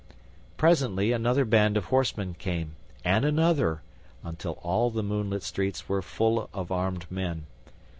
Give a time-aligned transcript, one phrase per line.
[0.57, 2.71] Presently another band of horsemen came,
[3.05, 3.83] and another,
[4.23, 7.45] until all the moonlit streets were full of armed men.